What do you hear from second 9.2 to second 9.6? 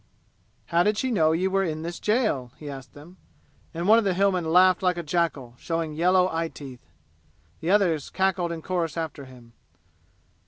him.